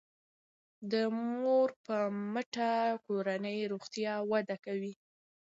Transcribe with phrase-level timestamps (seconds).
[0.91, 0.93] د
[1.41, 1.97] مور په
[2.33, 2.71] مټه
[3.05, 4.93] کورنی روغتیا وده کوي.